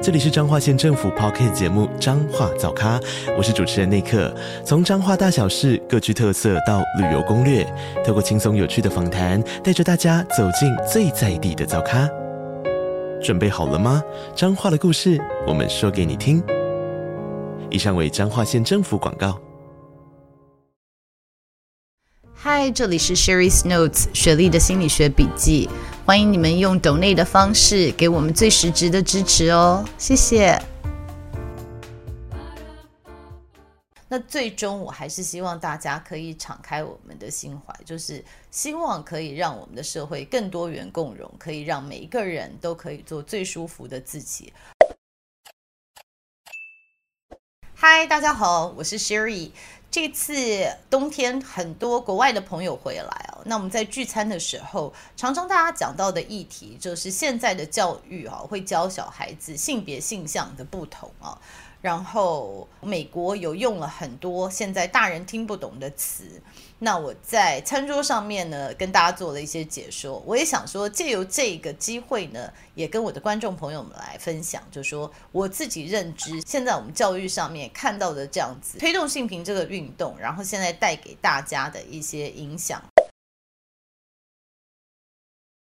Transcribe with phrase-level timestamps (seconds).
[0.00, 3.00] 这里是彰化县政府 Podcast 节目《彰化早咖》，
[3.36, 4.32] 我是主持人内克。
[4.64, 7.66] 从彰化大小事各具特色到旅游攻略，
[8.06, 12.08] 透过轻松有趣的访谈，带着大家走进最在地的早咖。
[13.20, 14.00] 准备好了吗？
[14.36, 16.40] 彰化的故事，我们说给你听。
[17.68, 19.36] 以上为彰化县政府广告。
[22.32, 25.68] 嗨，这里是 Sherry's Notes 雪莉的心理学笔记。
[26.08, 30.58] 欢迎你们用 donate 的方式给我们最实质的支持哦，谢谢。
[34.08, 44.50] 那最终我还是希望大家可以敞开我们的心怀，就是希望可以让我们的社会更多元共融，可以让每一个人都可以做最舒服的自己。
[47.74, 49.50] 嗨，大家好，我是 Sherry。
[49.90, 50.34] 这次
[50.90, 61.38] 冬天很多国外的朋友回来哦，那我们在聚餐的时候，常常大家讲到的议题就是现在的教育啊，会教小孩子性别性向的不同啊。
[61.80, 66.42] 然后美国有用了很多现在大人听不懂的词，
[66.80, 70.20] 那我在餐桌上面呢，跟大家做了一些解说。
[70.26, 82.82] 我也想说，借由这个机会呢，也跟我的观众朋友们来分享，就说我自己认知现在我们教育上面看到的这样子推动性平这个运动，然后现在带给大家的一些影响。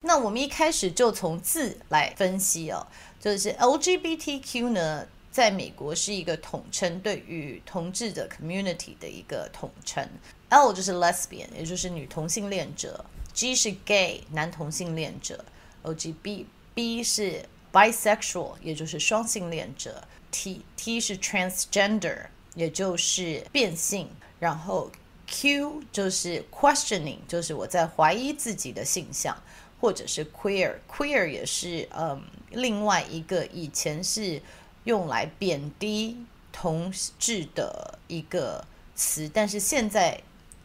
[0.00, 2.86] 那我们一开始就从字来分析哦，
[3.20, 5.06] 就是 LGBTQ 呢。
[5.30, 10.04] 在美国是一个统称，对于同志的 community 的一个统称。
[10.48, 15.44] L 就是 lesbian，也就是女同性恋者；G 是 gay，男同性恋者
[15.84, 22.26] ；OGB，B 是 bisexual，也就是双性恋者；T T 是 transgender，
[22.56, 24.08] 也就是变性；
[24.40, 24.90] 然后
[25.28, 29.40] Q 就是 questioning，就是我在怀疑自己的性向，
[29.80, 32.20] 或者是 queer，queer 也是嗯
[32.50, 34.42] 另外一个以前是。
[34.84, 36.16] 用来贬低
[36.52, 38.64] 同志的一个
[38.94, 40.20] 词，但是现在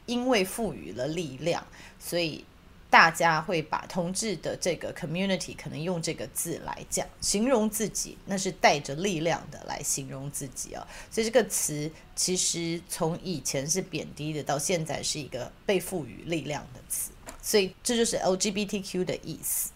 [0.06, 1.66] 因为赋予了力量，
[2.00, 2.44] 所以
[2.90, 10.88] 大家会把同志的这个 community 可能用这个字来讲形容自己，那是带着力量的来形容自己啊。
[11.12, 17.12] 所以这个词其实从以前是贬低的，到现在是一个被赋予力量的词，
[17.42, 19.72] 所以这就是 LGBTQ 的意思。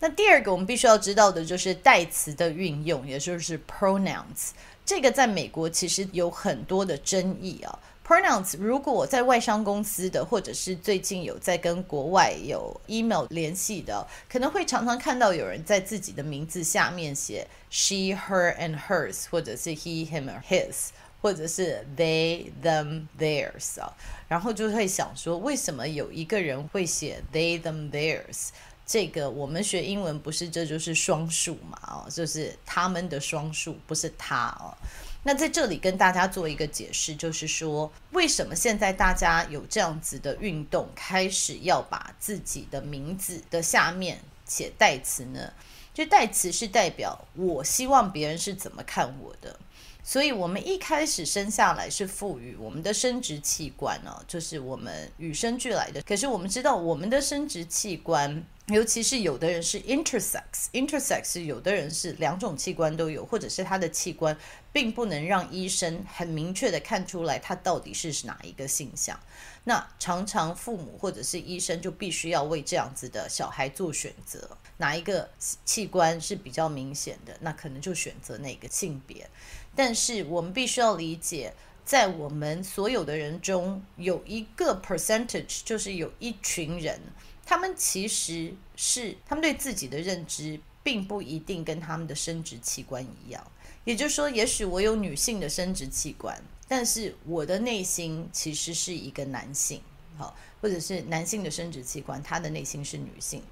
[0.00, 4.50] 那第二个我们必须要知道的就是代词的运用，也就是 pronouns。
[4.84, 7.78] 这个在美国其实有很多的争议啊。
[8.04, 20.88] pronouns 如果我在外商公司的，或者是最近有在跟国外有 email 联系的，可能会常常看到有人在自己的名字下面写 she, her and hers，或者是 he, him or his，
[21.20, 23.92] 或者是 they, them, theirs 啊。
[24.26, 28.48] 然后就会想说，为什么有一个人会写 they, them, theirs？
[28.90, 31.78] 这个我们学英文不是这就是双数嘛？
[31.86, 34.74] 哦，就是他们的双数，不是他哦。
[35.22, 45.52] 那在这里跟大家做一个解释，就是说为什么现在大家有这样子的运动，开始要把自己的名字的下面写代词呢？
[45.94, 49.56] 就代词是代表我希望别人是怎么看我的。
[50.02, 56.02] 所以，我们一开始生下来是赋予我们的生殖器官、哦，就是我们与生俱来的。
[56.02, 64.36] 可是，我们知道我们的生殖器官，尤其是有的人是 intersex，intersex 有的人是两种器官都有，或者是他的器官
[64.72, 69.18] 并不能让医生很明确的看出来他到底是哪一个性向。
[69.64, 75.28] 那常常父母或者是医生就必须要为这样子的小孩做选择，哪一个
[75.64, 79.28] 器官是比较明显的，那可能就选择哪个性别。
[79.76, 81.52] 但是我们必须要理解，
[81.84, 87.00] 在我们所有的人中，有一个 percentage，就是有一群人，
[87.44, 93.44] 他们其实是他们对自己的认知，并不一定跟他们的生殖器官一样。
[93.84, 99.80] 也就是说，也许我有女性的生殖器官，但是我的内心其实是一个男性，
[100.20, 103.42] 好，或者是男性的生殖器官，他的内心是女性。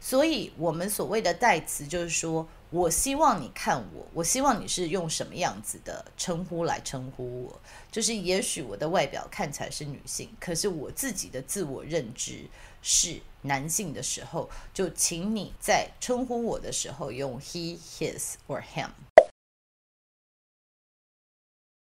[0.00, 2.46] 所以，我们所谓的代词，就是说。
[2.70, 7.60] 我希望你看我，我希望你是用什么样子的称呼来称呼我？
[7.90, 12.44] 就是也许我的外表看起来是女性，可是我自己的自我认知
[12.82, 18.90] 是男性的时候，就请你在称呼我的时候用 he, his or him。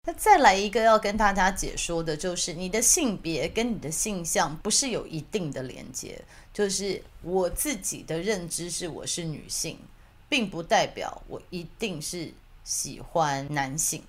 [0.06, 6.22] 那再来一个要跟大家解说的，就是你的性别跟你的性向不是有一定的连接。
[6.54, 9.80] 就是我自己的认知是我是女性，
[10.28, 12.34] 并不代表我一定是
[12.66, 14.04] 喜欢男性。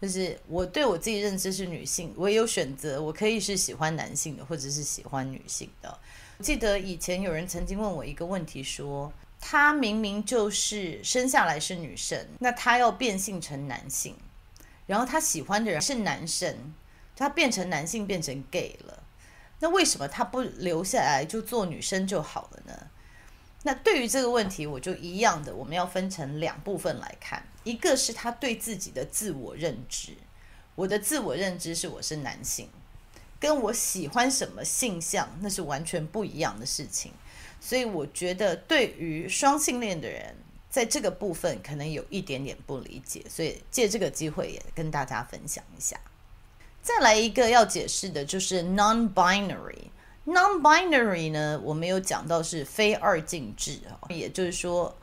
[0.00, 5.98] 就是我对我自己认知是女性，我也有选择，我可以是喜欢男性的，或者是喜欢女性的。
[6.40, 14.16] 记得以前有人曾经问我一个问题，说他明明就是生下来是女生，那他要变性成男性，
[14.86, 16.74] 然后他喜欢的人是男生，
[17.16, 19.02] 他变成男性变成 gay 了，
[19.60, 22.88] 那为什么他不留下来就做女生就好了呢？
[23.64, 27.44] 那对于这个问题，我就一样的，我们要分成两部分来看。
[27.62, 30.16] 一个是他对自己的自我认知，
[30.74, 32.68] 我的自我认知是我是男性，
[33.38, 37.12] 跟我喜欢什么性向那是完全不一样的事情。
[37.60, 40.34] 所以我觉得对于双性恋的人，
[40.72, 45.96] 在这个部分可能有一点点不理解，所以借这个机会也跟大家分享一下。
[46.82, 49.90] 再来一个要解释的就是 non-binary。
[50.24, 54.96] Non-binary 呢，我们有讲到是非二进制啊，也就是说。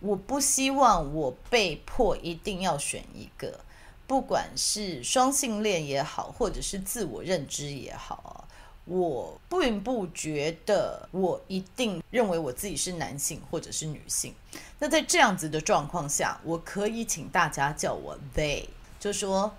[0.00, 3.60] 我不希望我被迫一定要选一个，
[4.06, 8.46] 不管是双性恋也好，或者是自我认知也好，
[8.86, 14.34] 我并不觉得我一定认为我自己是男性或者是女性。
[14.78, 18.64] 那在这样子的状况下，我可以请大家叫我 they，
[18.98, 19.54] 就说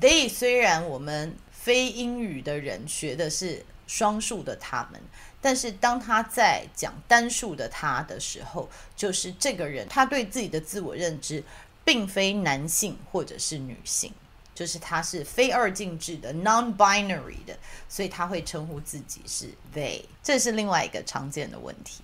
[0.00, 0.28] they。
[0.28, 5.00] 虽然我们非英语的人学的是双数的他们。
[5.42, 11.42] 但是当他在讲单数的他的时候，就是这个人他对自己的自我认知
[11.82, 14.12] 并非男性或者是女性，
[14.60, 17.58] 就是他是非二进制的 （non-binary） 的，
[17.88, 20.04] 所以他会称呼自己是 they。
[20.22, 22.02] 这是另外一个常见的问题。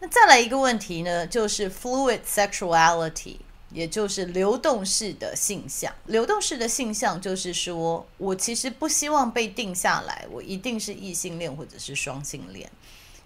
[0.00, 3.38] 那再来一个问题呢，就是 fluid sexuality。
[3.70, 12.70] 也就是流动式的性向，流动式的性向就是说，我其实不希望被定下来，我一定是异性恋或者是双性恋，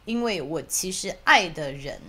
[0.05, 2.01] 因为我其实爱的人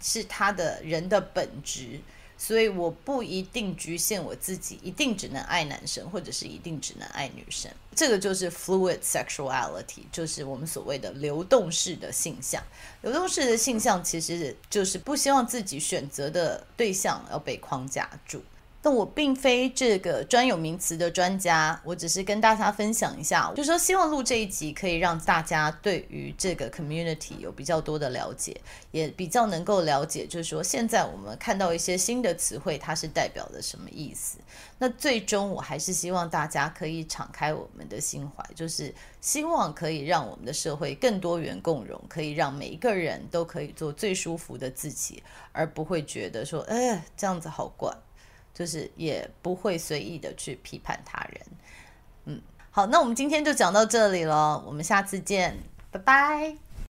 [0.00, 2.00] 是他的人的本质。
[2.40, 7.68] 所以我不一定局限我自己，一定只能爱男生，或者是一定只能爱女生。
[7.96, 12.62] 这个就是 fluid sexuality，就是我们所谓的流动式的性向。
[13.02, 18.40] 流动式的性向其实就是不希望自己选择的对象要被框架住。
[18.80, 28.58] 但我并非这个专有名词的专家，我只是跟大家分享一下，就说希望录这一集可以让大家对于这个 community 有比较多的了解，
[28.92, 34.38] 也比较能够了解，就是说现在我们看到一些新的词汇，它是代表的什么意思。
[34.78, 47.92] 那最终我还是希望大家可以敞开我们的心怀，就是希望可以让我们的社会更多元共融，可以让每一个人都可以做最舒服的自己，而不会觉得说，哎，这样子好怪。
[48.58, 51.40] 就是也不会随意的去批判他人，
[52.24, 55.56] 嗯，好，那我们今天就讲到这里了，我们下次见，
[55.92, 56.67] 拜拜。